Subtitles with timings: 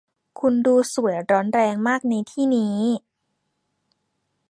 [0.39, 2.79] คุณดูสวยร้อนแรงมากในที่นี้